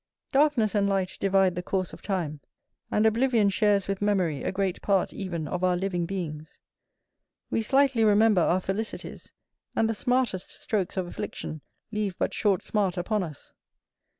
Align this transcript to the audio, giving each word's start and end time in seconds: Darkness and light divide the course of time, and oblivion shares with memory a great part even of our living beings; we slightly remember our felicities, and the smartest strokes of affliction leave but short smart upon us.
Darkness 0.31 0.73
and 0.73 0.89
light 0.89 1.15
divide 1.19 1.53
the 1.53 1.61
course 1.61 1.93
of 1.93 2.01
time, 2.01 2.39
and 2.89 3.05
oblivion 3.05 3.49
shares 3.49 3.87
with 3.87 4.01
memory 4.01 4.41
a 4.41 4.51
great 4.51 4.81
part 4.81 5.13
even 5.13 5.47
of 5.47 5.63
our 5.63 5.77
living 5.77 6.07
beings; 6.07 6.59
we 7.51 7.61
slightly 7.61 8.03
remember 8.03 8.41
our 8.41 8.61
felicities, 8.61 9.31
and 9.75 9.87
the 9.87 9.93
smartest 9.93 10.49
strokes 10.51 10.97
of 10.97 11.05
affliction 11.05 11.61
leave 11.91 12.17
but 12.17 12.33
short 12.33 12.63
smart 12.63 12.97
upon 12.97 13.21
us. 13.21 13.53